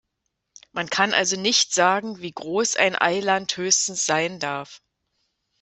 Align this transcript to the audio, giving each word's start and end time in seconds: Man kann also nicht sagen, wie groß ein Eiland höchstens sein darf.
Man 0.71 0.89
kann 0.89 1.13
also 1.13 1.39
nicht 1.39 1.75
sagen, 1.75 2.21
wie 2.21 2.31
groß 2.31 2.75
ein 2.75 2.95
Eiland 2.99 3.55
höchstens 3.55 4.03
sein 4.07 4.39
darf. 4.39 4.81